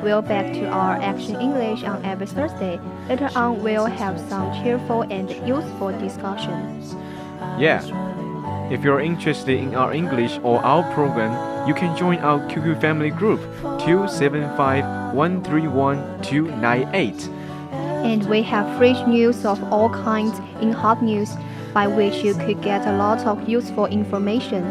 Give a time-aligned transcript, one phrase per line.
[0.00, 2.78] We're back to our Action English on every Thursday.
[3.08, 6.80] Later on, we'll have some cheerful and useful discussion.
[7.58, 7.82] Yeah.
[8.70, 13.10] If you're interested in our English or our program, you can join our QQ family
[13.10, 13.40] group
[13.80, 17.28] 275 131 298.
[17.72, 21.34] And we have fresh news of all kinds in hot news,
[21.74, 24.62] by which you could get a lot of useful information.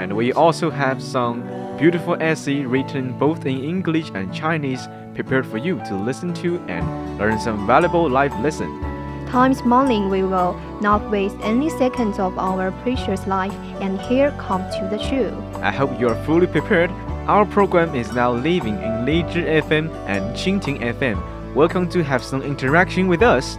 [0.00, 5.56] And we also have some beautiful essay written both in English and Chinese prepared for
[5.56, 6.84] you to listen to and
[7.18, 8.84] learn some valuable life lessons.
[9.30, 14.60] Time's morning we will not waste any seconds of our precious life and here come
[14.72, 15.32] to the show.
[15.62, 16.90] I hope you are fully prepared.
[17.26, 21.54] Our program is now living in Lizhi FM and Qingting FM.
[21.54, 23.56] Welcome to have some interaction with us.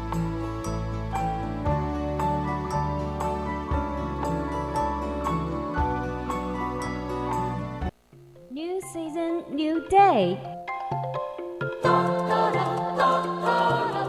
[9.31, 10.37] New season, new day.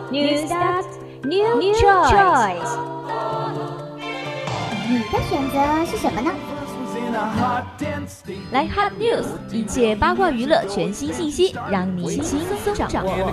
[0.09, 0.85] New start,
[1.23, 2.79] new, new choice.
[4.89, 6.31] 你的选择是什么呢？
[8.51, 13.31] 来 Hot News，一切八卦娱乐全新信息，让你轻松掌握。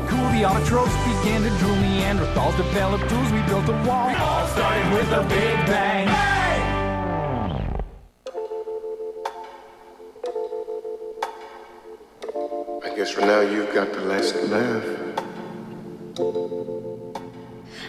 [13.18, 14.84] for now you've got the last laugh.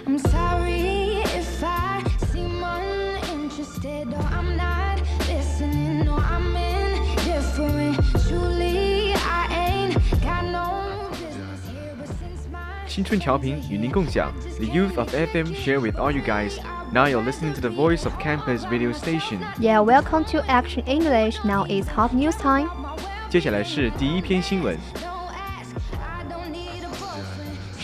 [0.05, 7.99] I'm sorry if I seem uninterested or I'm not listening or I'm indifferent.
[8.27, 15.79] Truly, I ain't got no business here, but since my 青春调频与您共享，The youth of FM share
[15.79, 16.57] with all you guys.
[16.91, 19.39] Now you're listening to the voice of campus radio station.
[19.59, 21.37] Yeah, welcome to Action English.
[21.45, 22.69] Now is hot news time.
[23.27, 24.77] 接下来是第一篇新闻。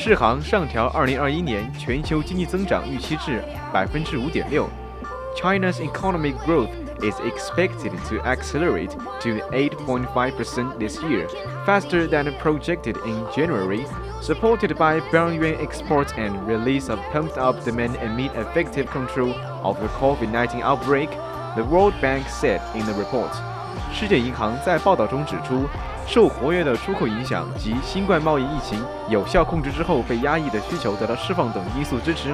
[0.06, 4.70] 世行上调2021年全球经济增长预期至百分之五点六。
[5.36, 6.70] China's economic growth
[7.02, 11.28] is expected to accelerate to 8.5% this year,
[11.66, 13.86] faster than projected in January,
[14.22, 19.34] supported by Yuan exports and release of pumped-up demand amid effective control
[19.64, 21.10] of the COVID-19 outbreak,
[21.56, 23.32] the World Bank said in the report.
[23.94, 25.68] 世界银行在报道中指出，
[26.08, 32.34] 受活跃的出口影响及新冠贸易疫情有效控制之后被压抑的需求得到释放等因素支持，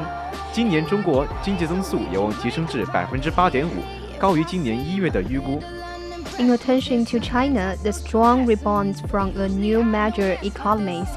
[0.51, 3.71] 今年中国经济增速有望提升至百分之八点五，
[4.17, 5.59] 高于今年一月的预估。
[6.39, 11.07] In attention to China, the strong rebound from the new major economies,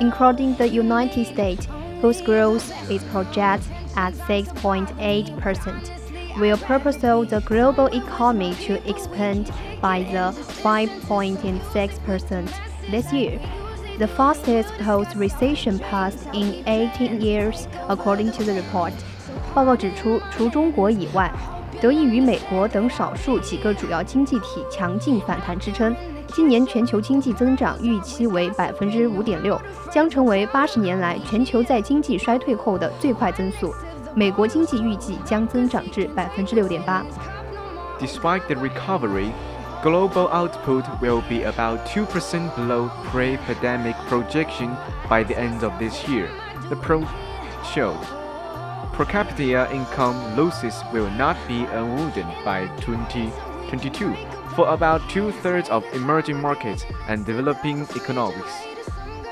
[0.00, 1.66] including the United States,
[2.00, 3.62] whose growth is projected
[3.94, 4.86] at 6.8%,
[6.38, 10.32] will propel the global economy to expand by the
[10.62, 12.48] 5.6%
[12.90, 13.38] this year,
[13.98, 18.92] the fastest post-recession path in 18 years, according to the report.
[19.54, 21.32] 报告指出，除中国以外，
[21.80, 25.94] 得益于美国等少数几个主要经济体强劲反弹支撑，
[26.28, 29.60] 今年全球经济增长预期为百分之五点六，
[29.90, 33.72] 将成为八十年来全球在经济衰退后的最快增速。
[34.14, 37.04] 美国经济预计将增长至百分之六点八。
[38.00, 39.30] Despite the recovery,
[39.82, 42.06] global output will be about 2%
[42.56, 44.70] below pre-pandemic projection
[45.08, 46.28] by the end of this year,
[46.68, 47.02] the pro
[47.62, 47.96] showed.
[48.96, 54.14] Per capita income losses will not be unwounded by 2022
[54.54, 58.34] for about two-thirds of emerging markets and developing economies.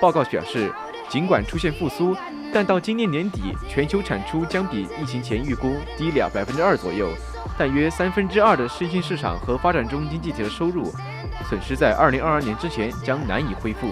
[0.01, 0.73] 报告表示，
[1.09, 2.17] 尽管出现复苏，
[2.53, 7.09] 但到今年年底，全球产出将比疫情前预估低了百分之二左右。
[7.59, 10.93] 但约三分之二的新兴市场和发展中经济体的收入
[11.49, 13.89] 损失在二零二二年之前将难以恢复。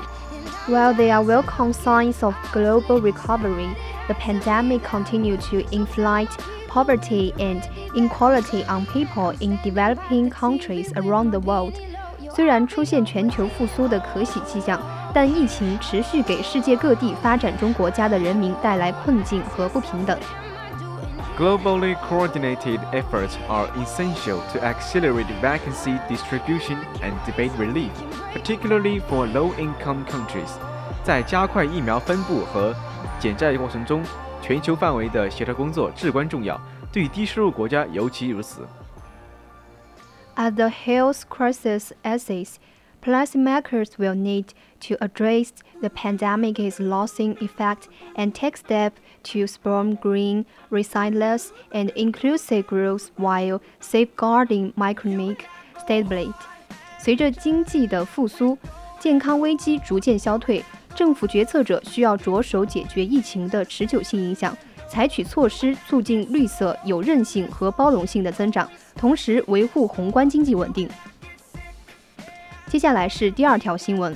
[0.68, 3.68] While there are welcome signs of global recovery,
[4.06, 6.38] the pandemic continued to inflict
[6.68, 7.62] poverty and
[7.94, 11.74] inequality on people in developing countries around the world.
[12.34, 14.80] 虽然出现全球复苏的可喜迹象，
[15.14, 20.18] 但疫情持续给世界各地发展中国家的人民带来困境和不平等。
[21.38, 27.90] Globally coordinated efforts are essential to accelerate vacancy distribution and debate relief,
[28.32, 30.50] particularly for low-income countries.
[31.04, 32.74] 在加快疫苗分布和
[33.20, 34.02] 减债过程中，
[34.40, 36.58] 全球范围的协调工作至关重要，
[36.90, 38.66] 对低收入国家尤其如此。
[40.36, 42.54] As the health crisis eases,
[43.02, 44.46] policymakers will need
[44.81, 45.49] to address
[45.81, 47.83] the pandemic is lasting effect
[48.15, 48.93] and take steps
[49.23, 55.37] to spur green, resilient and inclusive growth while safeguarding economic
[55.79, 56.33] stability.
[56.99, 58.57] 随着经济的复苏，
[58.99, 60.63] 健康危机逐渐消退，
[60.93, 64.55] 政府决策者需要着手解决疫情的持久性影响，
[64.87, 70.87] 采取措施促进绿色、有韧性和包容性的增长，同时维护宏观经济稳定。
[72.67, 74.15] 接下来是第二条新闻。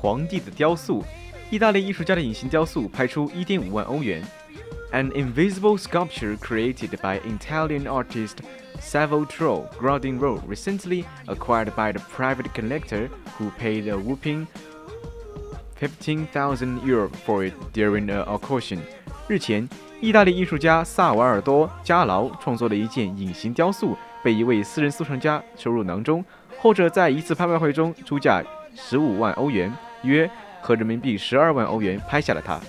[0.00, 1.04] 皇帝的雕塑，
[1.50, 4.22] 意大利艺术家的隐形雕塑拍出1.5万欧元。
[4.92, 8.36] An invisible sculpture created by Italian artist
[8.80, 14.46] Salvatore Gradinro recently acquired by the private collector who paid a whopping
[15.78, 18.78] 15,000 euro for it during an auction.
[19.28, 19.68] 日前，
[20.00, 26.24] 意大利艺术家萨瓦尔多·加劳创作的一件隐形雕塑被一位私人收藏家收入囊中，
[26.58, 28.42] 后者在一次拍卖会中出价
[28.76, 29.70] 15万欧元。
[30.02, 30.28] 约
[30.60, 32.60] 合人民币十二万欧元拍下了它。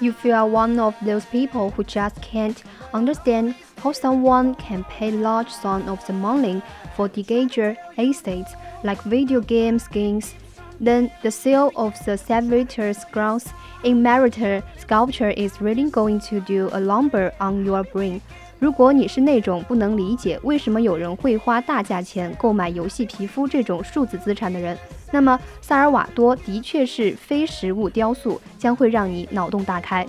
[0.00, 2.56] If you are one of those people who just can't
[2.92, 6.60] understand how someone can pay large sums of the money
[6.96, 10.32] for digital assets like video game skins,
[10.78, 13.46] then the sale of the Salvatore's grounds
[13.84, 18.20] in Meriter sculpture is really going to do a number on your brain.
[18.58, 24.76] 如果你是那种不能理解为什么有人会花大价钱购买游戏皮肤这种数字资产的人，
[25.12, 30.06] 那么萨尔瓦多的确是非实物雕塑，将会让你脑洞大开。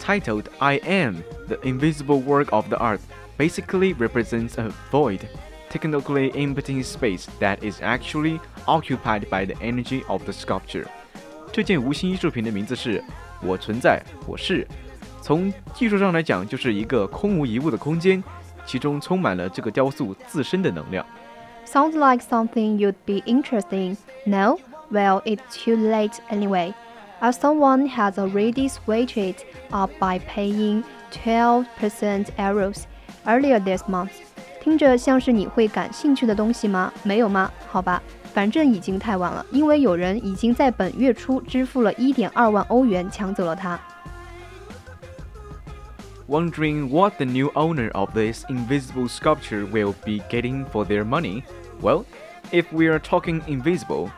[0.00, 1.16] Titled "I Am,"
[1.46, 3.00] the invisible work of the art
[3.38, 5.20] basically represents a void,
[5.70, 10.86] technically empty space that is actually occupied by the energy of the sculpture.
[11.52, 13.02] 这件无形艺术品的名字是“
[13.42, 14.66] 我存在，我是”。
[15.22, 18.22] 从技术上来讲，就是一个空无一物的空间，
[18.66, 21.06] 其中充满了这个雕塑自身的能量。
[21.66, 23.96] Sounds like something you'd be interested in.
[24.26, 24.58] No?
[24.90, 26.74] Well, it's too late anyway.
[27.20, 31.66] As someone has already switched it up by paying 12%
[32.36, 32.82] euros
[33.26, 34.10] earlier this month.
[34.60, 36.92] 听着像是你会感兴趣的东西吗？
[37.02, 37.50] 没有吗？
[37.68, 38.02] 好吧，
[38.34, 43.80] 反正已经太晚了，因为有人已经在本月初支付了1.2万欧元抢走了它。
[46.28, 51.42] Wondering what the new owner of this invisible sculpture will be getting for their money?
[51.80, 52.04] Well,
[52.52, 54.10] if we are talking invisible,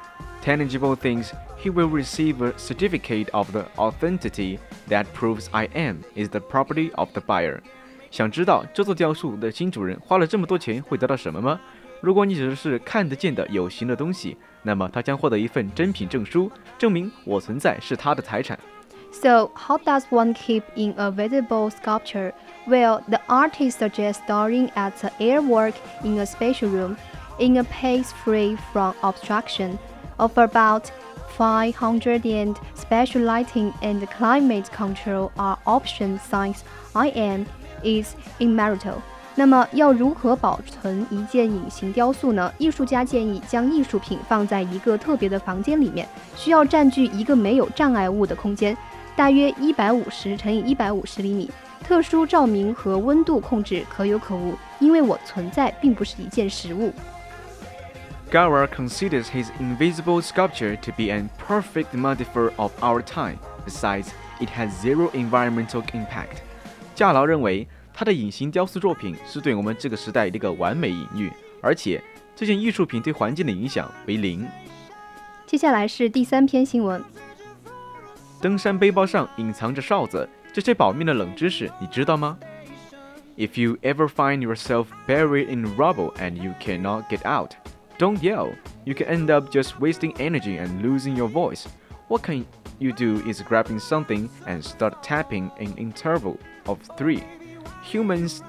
[0.42, 4.58] tangible things, he will receive a certificate of the authenticity
[4.88, 7.60] that proves I am is the property of the buyer.
[8.10, 11.58] 想知道这座雕塑的新主人花了这么多钱会得到什么吗？
[12.00, 18.58] 如果你指的是看得见的有形的东西，那么他将获得一份真品证书，证明我存在是他的财产。
[19.11, 22.33] so, how does one keep in a visible sculpture?
[22.67, 26.97] Well, the artist suggests storing at the airwork in a special room,
[27.39, 29.77] in a place free from obstruction,
[30.17, 30.91] of about
[31.37, 36.63] 500 and special lighting and climate control are options since
[36.93, 37.45] I Am
[37.83, 39.01] is immaterial.
[39.35, 42.51] 那么要如何保存一件隐形雕塑呢？
[42.57, 48.75] 艺术家建议将艺术品放在一个特别的房间里面，需要占据一个没有障碍物的空间。
[49.19, 51.51] 大约一百五十乘以一百五十厘米，
[51.83, 56.93] 特殊照明和温度控制可有可无，因为我存在并不是一件实物。
[58.31, 63.35] Gower considers his invisible sculpture to be an perfect metaphor of our time.
[63.67, 64.05] Besides,
[64.39, 66.37] it has zero environmental impact.
[66.95, 71.29] 加劳认为他的隐形雕塑作品是对我们这个时代的一个完美隐喻，
[71.61, 72.01] 而且
[72.37, 74.47] 这件艺术品对环境的影响为零。
[75.45, 77.03] 接下来是第三篇新闻。
[78.40, 82.38] 登山背包上隐藏着哨子，这些保命的冷知识你知道吗？
[83.36, 87.50] If you ever find yourself buried in rubble and you cannot get out,
[87.98, 88.52] don't yell.
[88.84, 91.66] You can end up just wasting energy and losing your voice.
[92.08, 92.44] What can
[92.78, 97.24] you do is grabbing something and start tapping in interval of three.
[97.82, 98.42] Humans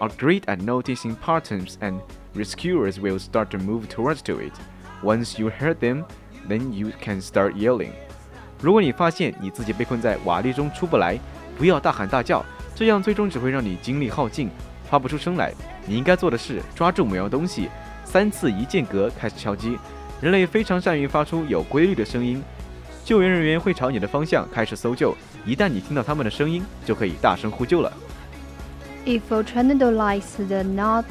[0.00, 2.00] are great at noticing patterns and
[2.34, 4.52] rescuers will start to move towards to it.
[5.02, 6.04] Once you heard them,
[6.46, 7.92] then you can start yelling.
[8.63, 11.19] 如果你发现你自己被困在瓦砾中出不来，
[11.57, 12.41] 不要大喊大叫，
[12.73, 14.49] 这样最终只会让你精力耗尽，
[14.89, 15.53] 发不出声来。
[15.85, 17.67] 你应该做的是抓住某样东西，
[18.05, 19.77] 三次一间隔开始敲击。
[20.21, 22.41] 人类非常善于发出有规律的声音，
[23.03, 25.13] 救援人员会朝你的方向开始搜救。
[25.45, 27.91] 一旦你听到他们的声音，就可以大声呼救了。
[29.05, 31.03] If a tornado likes the not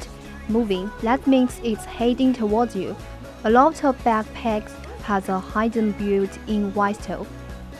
[0.49, 2.95] moving, that means it's heading towards you.
[3.43, 4.71] A lot of backpacks
[5.05, 7.27] has a hidden built-in whistle.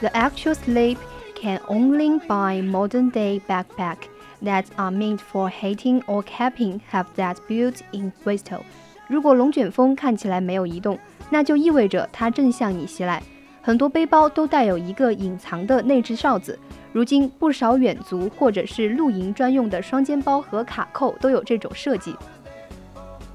[0.03, 0.97] The actual sleep
[1.35, 3.97] can only buy modern-day backpack
[4.41, 8.61] that are meant for hiking or camping have that built-in whistle.
[9.07, 10.97] 如果龙卷风看起来没有移动，
[11.29, 13.21] 那就意味着它正向你袭来。
[13.61, 16.57] 很多背包都带有一个隐藏的内置哨子。
[16.91, 22.15] 如今，不少远足或者是露营专用的双肩包和卡扣都有这种设计。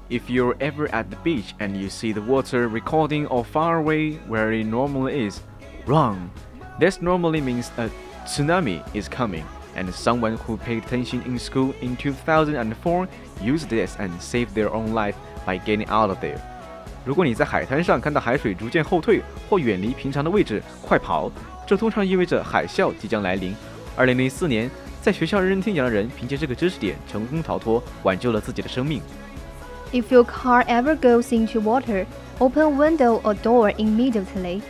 [0.09, 4.17] If you're ever at the beach and you see the water recording or far away
[4.29, 5.39] where it normally is,
[5.85, 6.29] run.
[6.79, 7.89] This normally means a
[8.25, 9.43] tsunami is coming,
[9.75, 13.07] and someone who paid attention in school in 2004
[13.41, 16.37] used this and saved their own life by getting out of there.
[17.05, 21.31] 如果你在海滩上看到海水逐渐后退或远离平常的位置，快跑！
[21.67, 23.55] 这通常意味着海啸即将来临。
[23.95, 24.69] 二零零四年，
[25.01, 29.01] 在学校认真听讲的人凭借这个知识点成功逃脱，挽救了自己的生命。
[29.91, 32.05] If your car ever goes into water,
[32.39, 34.61] open a window or door immediately.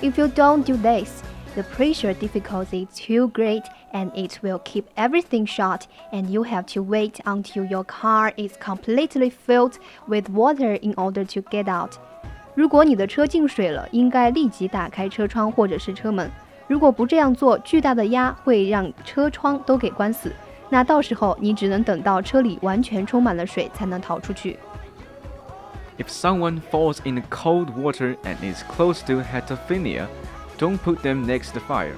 [0.00, 1.22] If you don't do this,
[1.56, 5.82] the pressure difficulty is too great and it will keep everything shut
[6.12, 9.74] and you have to wait until your car is completely filled
[10.08, 11.92] with water in order to get out.
[12.54, 16.30] 如果你的车进水了，应该立即打开车窗或者是车门。
[16.68, 20.32] 如果不这样做，巨大的压会让车窗都给关死。
[20.70, 24.58] 那到时候你只能等到车里完全充满了水才能逃出去。
[25.98, 30.06] If someone falls in cold water and is close to hypothermia,
[30.57, 31.95] don't put them next to fire.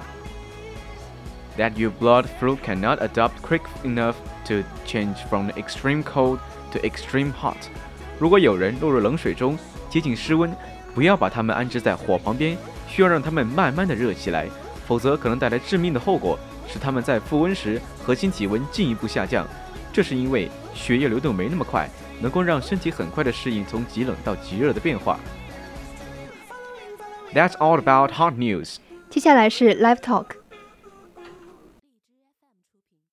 [1.57, 6.39] That your blood flow cannot adapt quick enough to change from extreme cold
[6.71, 7.57] to extreme hot.
[8.19, 9.57] 如果有人落入冷水中，
[9.89, 10.55] 接近室温，
[10.93, 14.47] 不要把他们安置在火旁边，需要让他们慢慢的热起来，
[14.87, 16.37] 否则可能带来致命的后果，
[16.67, 19.47] 使他们在复温时核心体温进一步下降。
[19.91, 21.89] 这是因为血液流动没那么快。
[22.21, 25.17] 能够让身体很快的适应从极冷到极热的变化。
[27.32, 28.76] That's all about hot news。
[29.10, 30.37] 接下来是 Live Talk。